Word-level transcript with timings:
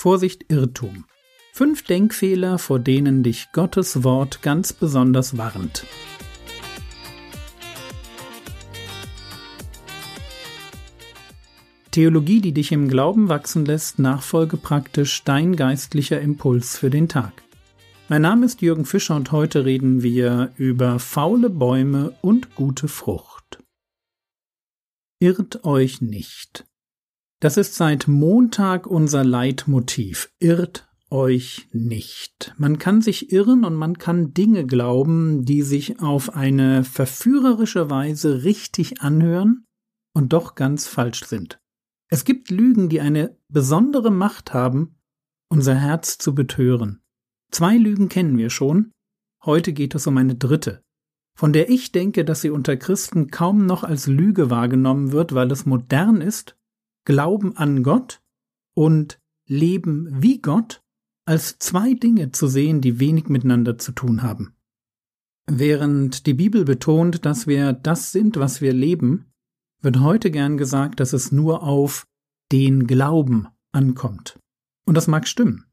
Vorsicht 0.00 0.46
Irrtum. 0.48 1.04
Fünf 1.52 1.82
Denkfehler, 1.82 2.56
vor 2.56 2.78
denen 2.78 3.22
dich 3.22 3.52
Gottes 3.52 4.02
Wort 4.02 4.40
ganz 4.40 4.72
besonders 4.72 5.36
warnt. 5.36 5.84
Theologie, 11.90 12.40
die 12.40 12.52
dich 12.52 12.72
im 12.72 12.88
Glauben 12.88 13.28
wachsen 13.28 13.66
lässt, 13.66 13.98
nachfolge 13.98 14.56
praktisch 14.56 15.22
dein 15.24 15.54
geistlicher 15.54 16.18
Impuls 16.18 16.78
für 16.78 16.88
den 16.88 17.06
Tag. 17.06 17.42
Mein 18.08 18.22
Name 18.22 18.46
ist 18.46 18.62
Jürgen 18.62 18.86
Fischer 18.86 19.16
und 19.16 19.32
heute 19.32 19.66
reden 19.66 20.02
wir 20.02 20.54
über 20.56 20.98
faule 20.98 21.50
Bäume 21.50 22.16
und 22.22 22.54
gute 22.54 22.88
Frucht. 22.88 23.62
Irrt 25.18 25.66
euch 25.66 26.00
nicht. 26.00 26.69
Das 27.40 27.56
ist 27.56 27.74
seit 27.74 28.06
Montag 28.06 28.86
unser 28.86 29.24
Leitmotiv. 29.24 30.30
Irrt 30.40 30.90
euch 31.08 31.68
nicht. 31.72 32.54
Man 32.58 32.78
kann 32.78 33.00
sich 33.00 33.32
irren 33.32 33.64
und 33.64 33.74
man 33.74 33.96
kann 33.96 34.34
Dinge 34.34 34.66
glauben, 34.66 35.46
die 35.46 35.62
sich 35.62 36.00
auf 36.00 36.36
eine 36.36 36.84
verführerische 36.84 37.88
Weise 37.88 38.44
richtig 38.44 39.00
anhören 39.00 39.64
und 40.12 40.34
doch 40.34 40.54
ganz 40.54 40.86
falsch 40.86 41.24
sind. 41.24 41.58
Es 42.10 42.26
gibt 42.26 42.50
Lügen, 42.50 42.90
die 42.90 43.00
eine 43.00 43.38
besondere 43.48 44.10
Macht 44.10 44.52
haben, 44.52 44.96
unser 45.48 45.74
Herz 45.74 46.18
zu 46.18 46.34
betören. 46.34 47.00
Zwei 47.50 47.78
Lügen 47.78 48.10
kennen 48.10 48.36
wir 48.36 48.50
schon, 48.50 48.92
heute 49.44 49.72
geht 49.72 49.94
es 49.94 50.06
um 50.06 50.18
eine 50.18 50.34
dritte, 50.34 50.82
von 51.36 51.54
der 51.54 51.70
ich 51.70 51.90
denke, 51.90 52.26
dass 52.26 52.42
sie 52.42 52.50
unter 52.50 52.76
Christen 52.76 53.30
kaum 53.30 53.64
noch 53.64 53.82
als 53.82 54.06
Lüge 54.06 54.50
wahrgenommen 54.50 55.12
wird, 55.12 55.34
weil 55.34 55.50
es 55.50 55.64
modern 55.64 56.20
ist, 56.20 56.56
Glauben 57.10 57.56
an 57.56 57.82
Gott 57.82 58.22
und 58.72 59.20
Leben 59.44 60.22
wie 60.22 60.40
Gott 60.40 60.80
als 61.24 61.58
zwei 61.58 61.94
Dinge 61.94 62.30
zu 62.30 62.46
sehen, 62.46 62.80
die 62.80 63.00
wenig 63.00 63.28
miteinander 63.28 63.78
zu 63.78 63.90
tun 63.90 64.22
haben. 64.22 64.54
Während 65.50 66.26
die 66.26 66.34
Bibel 66.34 66.64
betont, 66.64 67.24
dass 67.24 67.48
wir 67.48 67.72
das 67.72 68.12
sind, 68.12 68.36
was 68.36 68.60
wir 68.60 68.72
leben, 68.72 69.32
wird 69.82 69.98
heute 69.98 70.30
gern 70.30 70.56
gesagt, 70.56 71.00
dass 71.00 71.12
es 71.12 71.32
nur 71.32 71.64
auf 71.64 72.06
den 72.52 72.86
Glauben 72.86 73.48
ankommt. 73.72 74.38
Und 74.86 74.96
das 74.96 75.08
mag 75.08 75.26
stimmen. 75.26 75.64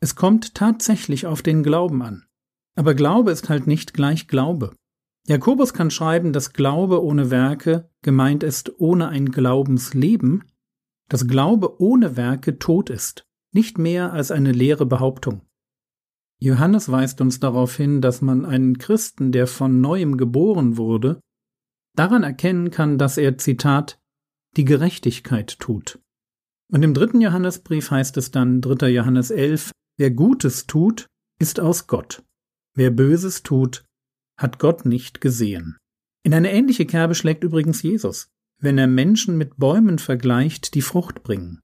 Es 0.00 0.14
kommt 0.14 0.54
tatsächlich 0.54 1.26
auf 1.26 1.42
den 1.42 1.62
Glauben 1.62 2.00
an. 2.00 2.24
Aber 2.76 2.94
Glaube 2.94 3.30
ist 3.30 3.50
halt 3.50 3.66
nicht 3.66 3.92
gleich 3.92 4.26
Glaube. 4.26 4.74
Jakobus 5.26 5.74
kann 5.74 5.90
schreiben, 5.90 6.32
dass 6.32 6.54
Glaube 6.54 7.04
ohne 7.04 7.30
Werke 7.30 7.90
gemeint 8.00 8.42
ist 8.42 8.80
ohne 8.80 9.08
ein 9.08 9.32
Glaubensleben, 9.32 10.44
dass 11.08 11.26
Glaube 11.26 11.80
ohne 11.80 12.16
Werke 12.16 12.58
tot 12.58 12.90
ist, 12.90 13.24
nicht 13.52 13.78
mehr 13.78 14.12
als 14.12 14.30
eine 14.30 14.52
leere 14.52 14.86
Behauptung. 14.86 15.42
Johannes 16.40 16.90
weist 16.90 17.20
uns 17.20 17.40
darauf 17.40 17.76
hin, 17.76 18.00
dass 18.00 18.22
man 18.22 18.44
einen 18.44 18.78
Christen, 18.78 19.32
der 19.32 19.46
von 19.46 19.80
neuem 19.80 20.16
geboren 20.16 20.76
wurde, 20.76 21.20
daran 21.96 22.22
erkennen 22.22 22.70
kann, 22.70 22.96
dass 22.96 23.18
er, 23.18 23.38
Zitat, 23.38 23.98
die 24.56 24.64
Gerechtigkeit 24.64 25.58
tut. 25.58 25.98
Und 26.70 26.82
im 26.84 26.94
dritten 26.94 27.20
Johannesbrief 27.20 27.90
heißt 27.90 28.16
es 28.18 28.30
dann, 28.30 28.60
3. 28.60 28.88
Johannes 28.88 29.30
11, 29.30 29.72
wer 29.98 30.10
Gutes 30.10 30.66
tut, 30.66 31.06
ist 31.40 31.58
aus 31.58 31.86
Gott. 31.86 32.22
Wer 32.76 32.90
Böses 32.90 33.42
tut, 33.42 33.84
hat 34.38 34.58
Gott 34.58 34.84
nicht 34.84 35.20
gesehen. 35.20 35.76
In 36.24 36.34
eine 36.34 36.52
ähnliche 36.52 36.86
Kerbe 36.86 37.14
schlägt 37.14 37.42
übrigens 37.42 37.82
Jesus, 37.82 38.28
wenn 38.60 38.78
er 38.78 38.86
Menschen 38.86 39.36
mit 39.36 39.56
Bäumen 39.56 39.98
vergleicht, 39.98 40.74
die 40.74 40.82
Frucht 40.82 41.22
bringen. 41.22 41.60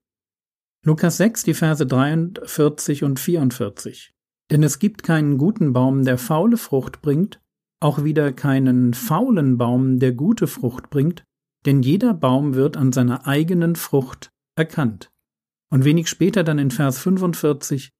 Lukas 0.85 1.17
6, 1.17 1.45
die 1.45 1.55
Verse 1.55 1.87
43 1.87 3.05
und 3.05 3.19
44. 3.19 4.13
Denn 4.51 4.63
es 4.63 4.79
gibt 4.79 5.03
keinen 5.03 5.39
guten 5.39 5.73
Baum, 5.73 6.05
der 6.05 6.19
faule 6.19 6.57
Frucht 6.57 7.01
bringt, 7.01 7.41
auch 7.81 8.05
wieder 8.05 8.33
keinen 8.33 8.95
faulen 8.95 9.59
Baum, 9.59 9.99
der 9.99 10.13
gute 10.13 10.47
Frucht 10.47 10.91
bringt, 10.91 11.25
denn 11.67 11.83
jeder 11.83 12.15
Baum 12.15 12.55
wird 12.55 12.77
an 12.77 12.93
seiner 12.93 13.27
eigenen 13.27 13.77
Frucht 13.77 14.31
erkannt. 14.57 15.11
Und 15.71 15.85
wenig 15.85 16.09
später 16.09 16.45
dann 16.45 16.59
in 16.59 16.71
Vers 16.71 16.99
45, 16.99 17.91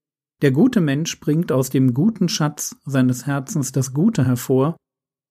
der 0.43 0.53
gute 0.53 0.81
Mensch 0.81 1.19
bringt 1.21 1.51
aus 1.53 1.71
dem 1.71 1.95
guten 1.95 2.29
Schatz 2.29 2.77
seines 2.85 3.27
Herzens 3.27 3.73
das 3.73 3.95
Gute 3.95 4.27
hervor, 4.27 4.77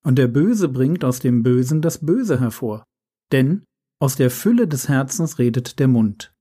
und 0.03 0.17
der 0.17 0.27
Böse 0.27 0.67
bringt 0.67 1.05
aus 1.05 1.19
dem 1.19 1.43
Bösen 1.43 1.81
das 1.81 2.05
Böse 2.05 2.39
hervor. 2.39 2.83
Denn 3.33 3.65
aus 3.99 4.15
der 4.15 4.29
Fülle 4.29 4.67
des 4.67 4.87
Herzens 4.87 5.39
redet 5.39 5.79
der 5.79 5.87
Mund. 5.89 6.33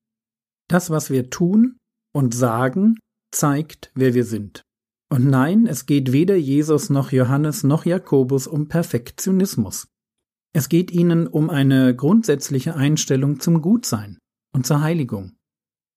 Das, 0.69 0.91
was 0.91 1.11
wir 1.11 1.31
tun 1.31 1.79
und 2.15 2.35
sagen, 2.35 2.99
zeigt, 3.35 3.91
wer 3.95 4.15
wir 4.15 4.25
sind. 4.25 4.63
Und 5.11 5.27
nein, 5.27 5.67
es 5.67 5.87
geht 5.87 6.13
weder 6.13 6.37
Jesus 6.37 6.91
noch 6.91 7.13
Johannes 7.13 7.65
noch 7.65 7.85
Jakobus 7.85 8.47
um 8.47 8.69
Perfektionismus. 8.69 9.89
Es 10.55 10.69
geht 10.69 10.91
ihnen 10.91 11.27
um 11.27 11.51
eine 11.51 11.97
grundsätzliche 11.97 12.77
Einstellung 12.77 13.41
zum 13.41 13.63
Gutsein 13.63 14.19
und 14.55 14.67
zur 14.67 14.83
Heiligung. 14.83 15.37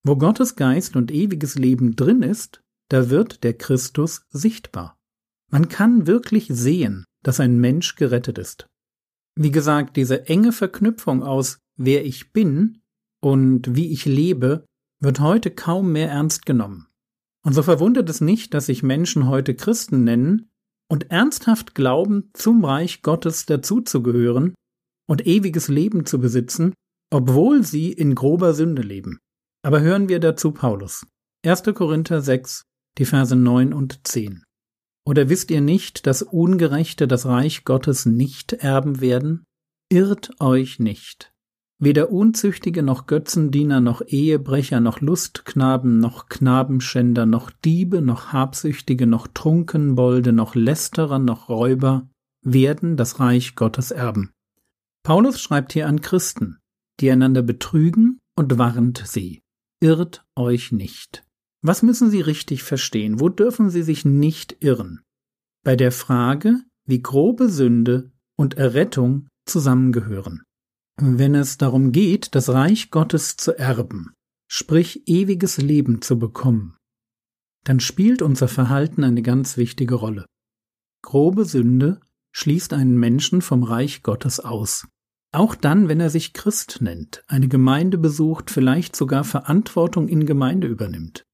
Wo 0.06 0.16
Gottes 0.16 0.56
Geist 0.56 0.96
und 0.96 1.12
ewiges 1.12 1.56
Leben 1.56 1.96
drin 1.96 2.22
ist, 2.22 2.62
da 2.90 3.10
wird 3.10 3.44
der 3.44 3.54
Christus 3.54 4.26
sichtbar. 4.30 4.96
Man 5.52 5.68
kann 5.68 6.08
wirklich 6.08 6.48
sehen, 6.48 7.04
dass 7.24 7.40
ein 7.40 7.60
Mensch 7.60 7.96
gerettet 7.96 8.38
ist. 8.38 8.68
Wie 9.38 9.52
gesagt, 9.52 9.98
diese 9.98 10.28
enge 10.28 10.52
Verknüpfung 10.52 11.24
aus 11.24 11.60
wer 11.78 12.06
ich 12.06 12.32
bin 12.32 12.82
und 13.22 13.76
wie 13.76 13.92
ich 13.92 14.06
lebe, 14.06 14.66
wird 15.02 15.20
heute 15.20 15.52
kaum 15.52 15.92
mehr 15.92 16.10
ernst 16.10 16.46
genommen. 16.46 16.88
Und 17.44 17.54
so 17.54 17.62
verwundert 17.62 18.10
es 18.10 18.22
nicht, 18.22 18.54
dass 18.54 18.68
sich 18.68 18.82
Menschen 18.82 19.28
heute 19.28 19.54
Christen 19.54 20.04
nennen 20.04 20.50
und 20.90 21.12
ernsthaft 21.12 21.76
glauben, 21.76 22.30
zum 22.34 22.64
Reich 22.64 23.02
Gottes 23.02 23.46
dazuzugehören 23.46 24.56
und 25.08 25.28
ewiges 25.28 25.68
Leben 25.68 26.06
zu 26.06 26.20
besitzen, 26.20 26.74
obwohl 27.12 27.64
sie 27.64 27.92
in 27.92 28.16
grober 28.16 28.54
Sünde 28.54 28.82
leben. 28.82 29.20
Aber 29.64 29.82
hören 29.82 30.10
wir 30.10 30.20
dazu 30.20 30.52
Paulus. 30.52 31.06
1. 31.46 31.64
Korinther 31.76 32.22
6, 32.22 32.64
die 32.98 33.06
Verse 33.06 33.36
9 33.36 33.74
und 33.74 34.08
10. 34.08 34.45
Oder 35.06 35.30
wisst 35.30 35.52
ihr 35.52 35.62
nicht, 35.62 36.08
dass 36.08 36.24
Ungerechte 36.24 37.08
das 37.08 37.26
Reich 37.26 37.64
Gottes 37.64 38.06
nicht 38.06 38.54
erben 38.54 39.02
werden? 39.02 39.46
Irrt 39.90 40.42
euch 40.42 40.80
nicht. 40.80 41.32
Weder 41.78 42.10
Unzüchtige 42.10 42.84
noch 42.84 43.06
Götzendiener 43.06 43.82
noch 43.82 44.02
Ehebrecher 44.08 44.80
noch 44.80 45.02
Lustknaben 45.02 46.00
noch 46.00 46.30
Knabenschänder 46.30 47.26
noch 47.26 47.52
Diebe 47.52 48.02
noch 48.02 48.32
Habsüchtige 48.32 49.08
noch 49.08 49.28
Trunkenbolde 49.28 50.32
noch 50.32 50.56
Lästerer 50.56 51.20
noch 51.20 51.50
Räuber 51.50 52.10
werden 52.42 52.96
das 52.96 53.20
Reich 53.20 53.56
Gottes 53.56 53.92
erben. 53.92 54.32
Paulus 55.04 55.42
schreibt 55.42 55.74
hier 55.74 55.88
an 55.88 56.02
Christen, 56.02 56.58
die 57.00 57.12
einander 57.12 57.42
betrügen 57.42 58.20
und 58.36 58.58
warnt 58.58 59.04
sie. 59.06 59.42
Irrt 59.82 60.26
euch 60.36 60.72
nicht. 60.72 61.24
Was 61.66 61.82
müssen 61.84 62.12
sie 62.12 62.22
richtig 62.22 62.64
verstehen? 62.64 63.20
Wo 63.20 63.30
dürfen 63.30 63.70
sie 63.70 63.84
sich 63.84 64.06
nicht 64.06 64.58
irren? 64.60 65.02
Bei 65.64 65.76
der 65.76 65.92
Frage, 65.92 66.62
wie 66.86 67.02
grobe 67.02 67.50
Sünde 67.50 68.12
und 68.38 68.56
Errettung 68.56 69.28
zusammengehören 69.46 70.44
wenn 70.98 71.36
es 71.36 71.58
darum 71.58 71.92
geht, 71.92 72.36
das 72.36 72.50
Reich 72.50 72.90
Gottes 72.90 73.36
zu 73.36 73.58
erben, 73.58 74.14
sprich 74.48 75.08
ewiges 75.08 75.58
Leben 75.58 76.02
zu 76.02 76.18
bekommen, 76.18 76.78
dann 77.66 77.80
spielt 77.80 78.22
unser 78.22 78.48
Verhalten 78.48 79.04
eine 79.04 79.22
ganz 79.22 79.58
wichtige 79.58 79.96
Rolle. 79.96 80.26
Grobe 81.02 81.46
Sünde 81.46 82.00
schließt 82.32 82.74
einen 82.74 82.98
Menschen 82.98 83.42
vom 83.42 83.64
Reich 83.64 84.04
Gottes 84.04 84.40
aus. 84.40 84.88
Auch 85.34 85.56
dann, 85.56 85.90
wenn 85.90 86.00
er 86.00 86.10
sich 86.10 86.32
Christ 86.32 86.78
nennt, 86.80 87.24
eine 87.28 87.50
Gemeinde 87.50 87.98
besucht, 87.98 88.50
vielleicht 88.50 88.96
sogar 88.96 89.26
Verantwortung 89.26 90.08
in 90.08 90.26
Gemeinde 90.26 90.68
übernimmt. 90.68 91.26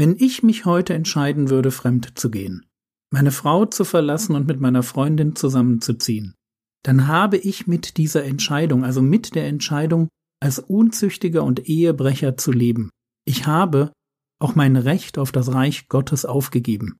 Wenn 0.00 0.16
ich 0.16 0.42
mich 0.42 0.64
heute 0.64 0.94
entscheiden 0.94 1.50
würde, 1.50 1.70
fremd 1.70 2.18
zu 2.18 2.30
gehen, 2.30 2.64
meine 3.12 3.30
Frau 3.30 3.66
zu 3.66 3.84
verlassen 3.84 4.34
und 4.34 4.46
mit 4.46 4.58
meiner 4.58 4.82
Freundin 4.82 5.36
zusammenzuziehen, 5.36 6.36
dann 6.82 7.06
habe 7.06 7.36
ich 7.36 7.66
mit 7.66 7.98
dieser 7.98 8.24
Entscheidung, 8.24 8.82
also 8.82 9.02
mit 9.02 9.34
der 9.34 9.46
Entscheidung, 9.46 10.08
als 10.42 10.58
Unzüchtiger 10.58 11.44
und 11.44 11.68
Ehebrecher 11.68 12.38
zu 12.38 12.50
leben, 12.50 12.88
ich 13.26 13.44
habe 13.44 13.92
auch 14.40 14.54
mein 14.54 14.76
Recht 14.76 15.18
auf 15.18 15.32
das 15.32 15.52
Reich 15.52 15.88
Gottes 15.88 16.24
aufgegeben. 16.24 16.96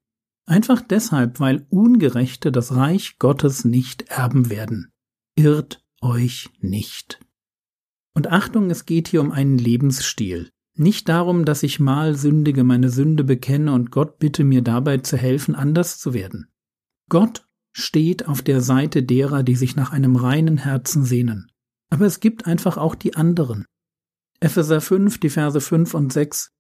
Einfach 0.47 0.83
deshalb, 0.83 1.41
weil 1.41 1.67
Ungerechte 1.71 2.53
das 2.53 2.77
Reich 2.77 3.19
Gottes 3.19 3.65
nicht 3.65 4.11
erben 4.11 4.51
werden. 4.51 4.93
Irrt 5.37 5.83
euch 6.03 6.51
nicht. 6.59 7.19
Und 8.15 8.27
Achtung, 8.27 8.69
es 8.69 8.85
geht 8.85 9.09
hier 9.09 9.23
um 9.23 9.33
einen 9.33 9.57
Lebensstil. 9.57 10.51
Nicht 10.81 11.11
darum, 11.11 11.45
dass 11.45 11.63
ich 11.63 11.79
mal 11.79 12.15
sündige, 12.15 12.65
meine 12.65 12.89
Sünde 12.89 13.23
bekenne 13.23 13.75
und 13.75 13.91
Gott 13.91 14.19
bitte 14.19 14.45
mir 14.45 14.63
dabei 14.63 14.97
zu 14.97 15.19
helfen, 15.19 15.55
anders 15.55 15.99
zu 15.99 16.15
werden. 16.15 16.49
Gott 17.11 17.47
steht 17.73 18.27
auf 18.27 18.41
der 18.41 18.63
Seite 18.63 19.03
derer, 19.03 19.43
die 19.43 19.57
sich 19.57 19.77
nach 19.77 19.93
einem 19.93 20.17
reinen 20.17 20.57
Herzen 20.57 21.05
sehnen. 21.05 21.53
Aber 21.91 22.07
es 22.07 22.19
gibt 22.21 22.47
einfach 22.47 22.79
auch 22.79 22.95
die 22.95 23.15
anderen. 23.15 23.67
Epheser 24.41 24.81
5, 24.81 25.21
die 25.21 25.29
Verse 25.29 25.61
5 25.61 25.93
und 25.93 26.15
6. 26.15 26.51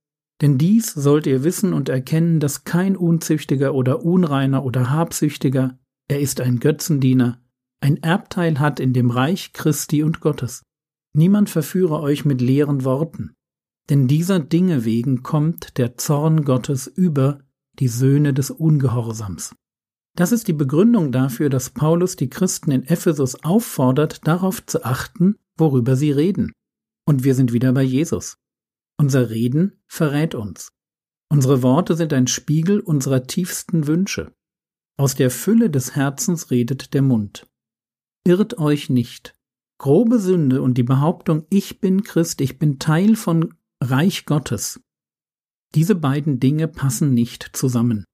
Denn 0.42 0.58
dies 0.58 0.92
sollt 0.92 1.26
ihr 1.26 1.42
wissen 1.42 1.72
und 1.72 1.88
erkennen, 1.88 2.40
dass 2.40 2.64
kein 2.64 2.98
Unzüchtiger 2.98 3.74
oder 3.74 4.04
Unreiner 4.04 4.66
oder 4.66 4.90
Habsüchtiger, 4.90 5.78
er 6.08 6.20
ist 6.20 6.42
ein 6.42 6.60
Götzendiener, 6.60 7.42
ein 7.80 7.96
Erbteil 8.02 8.60
hat 8.60 8.80
in 8.80 8.92
dem 8.92 9.10
Reich 9.10 9.54
Christi 9.54 10.02
und 10.02 10.20
Gottes. 10.20 10.62
Niemand 11.14 11.48
verführe 11.48 12.00
euch 12.00 12.26
mit 12.26 12.42
leeren 12.42 12.84
Worten, 12.84 13.34
denn 13.90 14.06
dieser 14.06 14.38
Dinge 14.38 14.84
wegen 14.84 15.22
kommt 15.22 15.76
der 15.76 15.96
Zorn 15.96 16.44
Gottes 16.44 16.86
über 16.86 17.40
die 17.78 17.88
Söhne 17.88 18.32
des 18.32 18.50
Ungehorsams. 18.50 19.54
Das 20.16 20.32
ist 20.32 20.48
die 20.48 20.52
Begründung 20.52 21.12
dafür, 21.12 21.50
dass 21.50 21.70
Paulus 21.70 22.14
die 22.16 22.30
Christen 22.30 22.70
in 22.70 22.84
Ephesus 22.84 23.42
auffordert, 23.42 24.26
darauf 24.26 24.64
zu 24.64 24.84
achten, 24.84 25.36
worüber 25.56 25.96
sie 25.96 26.12
reden. 26.12 26.52
Und 27.04 27.24
wir 27.24 27.34
sind 27.34 27.52
wieder 27.52 27.72
bei 27.72 27.82
Jesus. 27.82 28.38
Unser 28.96 29.30
Reden 29.30 29.82
verrät 29.88 30.34
uns. 30.34 30.72
Unsere 31.28 31.62
Worte 31.62 31.96
sind 31.96 32.12
ein 32.12 32.26
Spiegel 32.26 32.80
unserer 32.80 33.24
tiefsten 33.24 33.86
Wünsche. 33.86 34.32
Aus 34.98 35.14
der 35.14 35.30
Fülle 35.30 35.70
des 35.70 35.96
Herzens 35.96 36.50
redet 36.50 36.92
der 36.92 37.02
Mund. 37.02 37.46
Irrt 38.24 38.58
euch 38.58 38.90
nicht. 38.90 39.34
Grobe 39.78 40.18
Sünde 40.18 40.60
und 40.60 40.76
die 40.76 40.82
Behauptung, 40.82 41.46
ich 41.48 41.80
bin 41.80 42.02
Christ, 42.02 42.40
ich 42.42 42.58
bin 42.58 42.78
Teil 42.78 43.16
von 43.16 43.54
Reich 43.82 44.26
Gottes. 44.26 44.78
Diese 45.74 45.94
beiden 45.94 46.38
Dinge 46.38 46.68
passen 46.68 47.14
nicht 47.14 47.50
zusammen. 47.54 48.04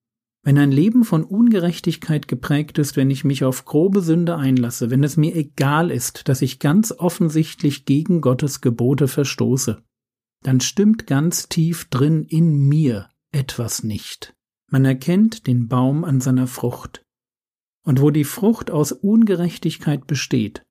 Wenn 0.44 0.58
ein 0.58 0.70
Leben 0.70 1.04
von 1.04 1.24
Ungerechtigkeit 1.24 2.28
geprägt 2.28 2.78
ist, 2.78 2.96
wenn 2.96 3.10
ich 3.10 3.24
mich 3.24 3.42
auf 3.42 3.64
grobe 3.64 4.00
Sünde 4.00 4.36
einlasse, 4.36 4.90
wenn 4.90 5.02
es 5.02 5.16
mir 5.16 5.34
egal 5.34 5.90
ist, 5.90 6.28
dass 6.28 6.40
ich 6.40 6.60
ganz 6.60 6.92
offensichtlich 6.92 7.84
gegen 7.84 8.20
Gottes 8.20 8.60
Gebote 8.60 9.08
verstoße, 9.08 9.82
dann 10.44 10.60
stimmt 10.60 11.08
ganz 11.08 11.48
tief 11.48 11.86
drin 11.86 12.22
in 12.22 12.54
mir 12.68 13.10
etwas 13.32 13.82
nicht. 13.82 14.36
Man 14.70 14.84
erkennt 14.84 15.48
den 15.48 15.66
Baum 15.66 16.04
an 16.04 16.20
seiner 16.20 16.46
Frucht. 16.46 17.02
Und 17.82 18.00
wo 18.00 18.10
die 18.10 18.24
Frucht 18.24 18.70
aus 18.70 18.92
Ungerechtigkeit 18.92 20.06
besteht, 20.06 20.64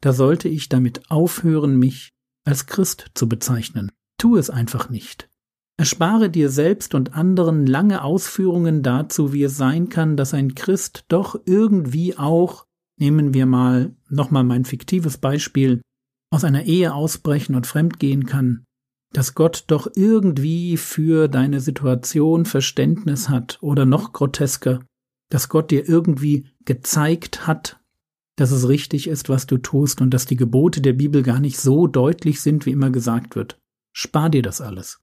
da 0.00 0.12
sollte 0.12 0.48
ich 0.48 0.68
damit 0.68 1.12
aufhören, 1.12 1.78
mich 1.78 2.10
als 2.44 2.66
Christ 2.66 3.12
zu 3.14 3.28
bezeichnen. 3.28 3.92
Tu 4.22 4.36
es 4.36 4.50
einfach 4.50 4.88
nicht. 4.88 5.28
Erspare 5.76 6.30
dir 6.30 6.48
selbst 6.48 6.94
und 6.94 7.12
anderen 7.12 7.66
lange 7.66 8.04
Ausführungen 8.04 8.84
dazu, 8.84 9.32
wie 9.32 9.42
es 9.42 9.56
sein 9.56 9.88
kann, 9.88 10.16
dass 10.16 10.32
ein 10.32 10.54
Christ 10.54 11.06
doch 11.08 11.40
irgendwie 11.44 12.16
auch, 12.16 12.64
nehmen 13.00 13.34
wir 13.34 13.46
mal 13.46 13.96
nochmal 14.08 14.44
mein 14.44 14.64
fiktives 14.64 15.18
Beispiel, 15.18 15.82
aus 16.30 16.44
einer 16.44 16.66
Ehe 16.66 16.94
ausbrechen 16.94 17.56
und 17.56 17.66
fremdgehen 17.66 18.24
kann, 18.24 18.62
dass 19.12 19.34
Gott 19.34 19.64
doch 19.66 19.88
irgendwie 19.92 20.76
für 20.76 21.26
deine 21.26 21.58
Situation 21.58 22.44
Verständnis 22.44 23.28
hat 23.28 23.58
oder 23.60 23.86
noch 23.86 24.12
grotesker, 24.12 24.84
dass 25.30 25.48
Gott 25.48 25.72
dir 25.72 25.88
irgendwie 25.88 26.46
gezeigt 26.64 27.48
hat, 27.48 27.80
dass 28.36 28.52
es 28.52 28.68
richtig 28.68 29.08
ist, 29.08 29.28
was 29.28 29.48
du 29.48 29.58
tust 29.58 30.00
und 30.00 30.14
dass 30.14 30.26
die 30.26 30.36
Gebote 30.36 30.80
der 30.80 30.92
Bibel 30.92 31.24
gar 31.24 31.40
nicht 31.40 31.58
so 31.58 31.88
deutlich 31.88 32.40
sind, 32.40 32.66
wie 32.66 32.70
immer 32.70 32.90
gesagt 32.90 33.34
wird. 33.34 33.58
Spar 33.92 34.30
dir 34.30 34.42
das 34.42 34.60
alles. 34.60 35.00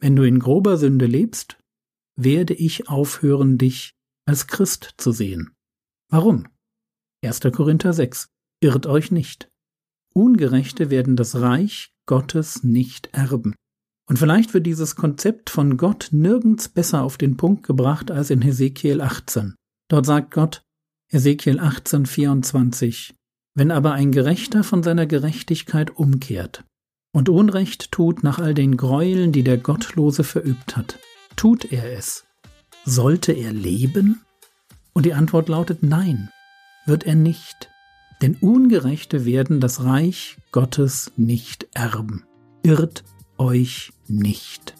Wenn 0.00 0.16
du 0.16 0.24
in 0.24 0.38
grober 0.38 0.78
Sünde 0.78 1.06
lebst, 1.06 1.58
werde 2.16 2.54
ich 2.54 2.88
aufhören, 2.88 3.58
dich 3.58 3.94
als 4.26 4.46
Christ 4.46 4.94
zu 4.96 5.12
sehen. 5.12 5.54
Warum? 6.10 6.48
1. 7.24 7.40
Korinther 7.52 7.92
6. 7.92 8.28
Irrt 8.60 8.86
euch 8.86 9.10
nicht. 9.10 9.48
Ungerechte 10.14 10.90
werden 10.90 11.16
das 11.16 11.36
Reich 11.36 11.94
Gottes 12.06 12.64
nicht 12.64 13.08
erben. 13.12 13.54
Und 14.08 14.18
vielleicht 14.18 14.52
wird 14.54 14.66
dieses 14.66 14.96
Konzept 14.96 15.48
von 15.48 15.76
Gott 15.76 16.08
nirgends 16.10 16.68
besser 16.68 17.02
auf 17.02 17.16
den 17.16 17.36
Punkt 17.36 17.64
gebracht 17.64 18.10
als 18.10 18.30
in 18.30 18.42
Hesekiel 18.42 19.00
18. 19.00 19.54
Dort 19.88 20.06
sagt 20.06 20.32
Gott, 20.32 20.62
Hesekiel 21.10 21.60
18, 21.60 22.06
24, 22.06 23.14
Wenn 23.54 23.70
aber 23.70 23.92
ein 23.92 24.10
Gerechter 24.12 24.64
von 24.64 24.82
seiner 24.82 25.06
Gerechtigkeit 25.06 25.96
umkehrt 25.96 26.64
und 27.12 27.28
Unrecht 27.28 27.92
tut 27.92 28.22
nach 28.22 28.38
all 28.38 28.54
den 28.54 28.76
Gräueln, 28.76 29.32
die 29.32 29.42
der 29.42 29.58
Gottlose 29.58 30.24
verübt 30.24 30.76
hat, 30.76 30.98
tut 31.36 31.70
er 31.72 31.92
es. 31.96 32.24
Sollte 32.84 33.32
er 33.32 33.52
leben? 33.52 34.22
Und 34.92 35.06
die 35.06 35.14
Antwort 35.14 35.48
lautet 35.48 35.82
Nein, 35.82 36.30
wird 36.86 37.04
er 37.04 37.14
nicht 37.14 37.72
denn 38.22 38.36
Ungerechte 38.36 39.24
werden 39.24 39.60
das 39.60 39.82
Reich 39.82 40.38
Gottes 40.52 41.12
nicht 41.16 41.66
erben. 41.74 42.24
Irrt 42.62 43.02
euch 43.36 43.92
nicht. 44.06 44.74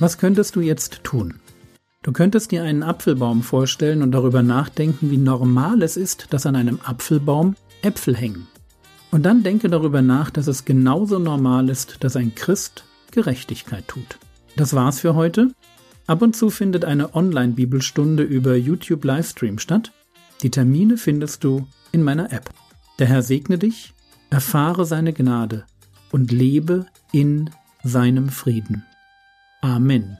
Was 0.00 0.18
könntest 0.18 0.56
du 0.56 0.60
jetzt 0.60 1.04
tun? 1.04 1.40
Du 2.02 2.12
könntest 2.12 2.50
dir 2.50 2.62
einen 2.62 2.82
Apfelbaum 2.82 3.42
vorstellen 3.42 4.00
und 4.00 4.12
darüber 4.12 4.42
nachdenken, 4.42 5.10
wie 5.10 5.18
normal 5.18 5.82
es 5.82 5.98
ist, 5.98 6.28
dass 6.30 6.46
an 6.46 6.56
einem 6.56 6.80
Apfelbaum 6.82 7.56
Äpfel 7.82 8.16
hängen. 8.16 8.46
Und 9.10 9.24
dann 9.24 9.42
denke 9.42 9.68
darüber 9.68 10.00
nach, 10.00 10.30
dass 10.30 10.46
es 10.46 10.64
genauso 10.64 11.18
normal 11.18 11.68
ist, 11.68 12.02
dass 12.02 12.16
ein 12.16 12.34
Christ 12.34 12.84
Gerechtigkeit 13.10 13.86
tut. 13.86 14.18
Das 14.56 14.72
war's 14.72 15.00
für 15.00 15.14
heute. 15.14 15.50
Ab 16.06 16.22
und 16.22 16.34
zu 16.34 16.48
findet 16.48 16.86
eine 16.86 17.14
Online-Bibelstunde 17.14 18.22
über 18.22 18.56
YouTube 18.56 19.04
Livestream 19.04 19.58
statt. 19.58 19.92
Die 20.42 20.50
Termine 20.50 20.96
findest 20.96 21.44
du 21.44 21.66
in 21.92 22.02
meiner 22.02 22.32
App. 22.32 22.48
Der 22.98 23.08
Herr 23.08 23.22
segne 23.22 23.58
dich, 23.58 23.92
erfahre 24.30 24.86
seine 24.86 25.12
Gnade 25.12 25.66
und 26.12 26.32
lebe 26.32 26.86
in 27.12 27.50
seinem 27.82 28.30
Frieden. 28.30 28.86
Amen. 29.60 30.16